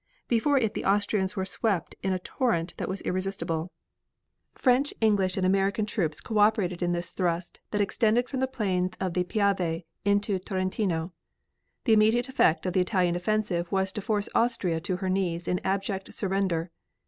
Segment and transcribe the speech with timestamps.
[0.27, 3.71] Before it the Austrians were swept in a torrent that was irresistible.
[4.55, 8.97] French, English and American troops co operated in this thrust that extended from the plains
[8.99, 11.13] of the Piave into Trentino.
[11.83, 15.59] The immediate effect of the Italian offensive was to force Austria to her knees in
[15.63, 16.71] abject surrender.